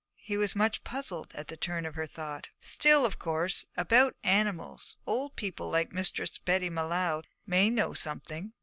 [0.17, 2.49] He was much puzzled at the turn of her thought.
[2.59, 8.53] 'Still, of course, about animals, old people like Mistress Betty M'Leod may know something.'